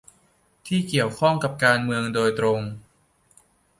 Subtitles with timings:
[0.65, 2.59] ที่เกี่ยวข้องกับการเมืองโดยตรง